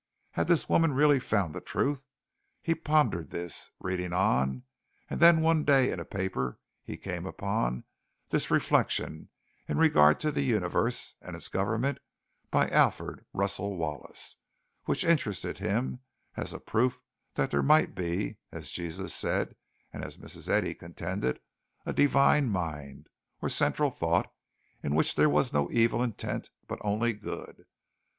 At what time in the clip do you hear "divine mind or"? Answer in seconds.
21.93-23.49